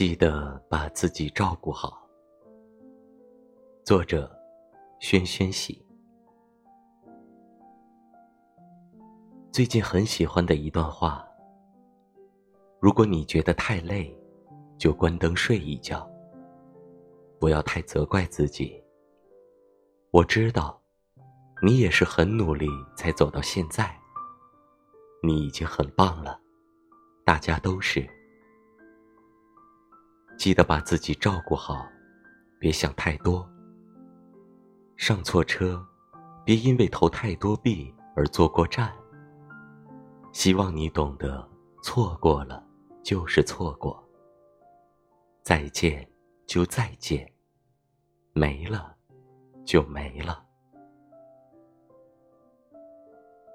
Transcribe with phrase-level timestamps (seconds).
[0.00, 2.08] 记得把自己照顾好。
[3.84, 4.34] 作者：
[4.98, 5.86] 轩轩喜。
[9.52, 11.22] 最近很喜欢的一段话：
[12.80, 14.10] 如果你觉得太累，
[14.78, 16.10] 就关灯睡一觉。
[17.38, 18.82] 不要太责怪自己。
[20.12, 20.80] 我知道，
[21.62, 23.94] 你也是很努力才走到现在。
[25.22, 26.40] 你已经很棒了，
[27.22, 28.08] 大家都是。
[30.36, 31.86] 记得把自己照顾好，
[32.58, 33.48] 别想太多。
[34.96, 35.84] 上错车，
[36.44, 38.92] 别因为投太多币而坐过站。
[40.32, 41.46] 希望你懂得，
[41.82, 42.64] 错过了
[43.02, 44.02] 就是错过。
[45.42, 46.08] 再见
[46.46, 47.30] 就再见，
[48.32, 48.94] 没了
[49.64, 50.44] 就没了。